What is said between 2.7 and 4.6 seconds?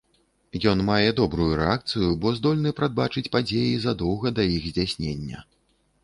прадбачыць падзеі задоўга да